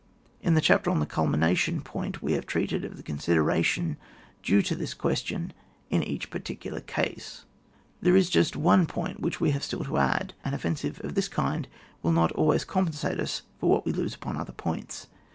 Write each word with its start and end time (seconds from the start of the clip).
In 0.41 0.55
the 0.55 0.61
chapter 0.61 0.89
on 0.89 0.99
the 0.99 1.05
culmination 1.05 1.79
point 1.81 2.23
we 2.23 2.33
have 2.33 2.47
treated 2.47 2.83
of 2.83 2.97
the 2.97 3.03
consideration 3.03 3.97
due 4.41 4.63
to 4.63 4.75
this 4.75 4.95
question 4.95 5.53
in 5.91 6.01
each 6.01 6.31
particular 6.31 6.79
case. 6.79 7.45
There 8.01 8.15
is 8.15 8.27
just 8.31 8.55
one 8.55 8.87
point 8.87 9.19
which 9.21 9.39
we 9.39 9.51
have 9.51 9.63
still 9.63 9.83
to 9.83 9.97
add. 9.99 10.33
An 10.43 10.55
offensive 10.55 10.99
of 11.03 11.13
this 11.13 11.27
kind 11.27 11.67
will 12.01 12.13
not 12.13 12.31
always 12.31 12.65
compensate 12.65 13.19
us 13.19 13.43
for 13.59 13.69
what 13.69 13.85
we 13.85 13.91
lose 13.91 14.15
upon 14.15 14.37
other 14.37 14.53
points. 14.53 15.05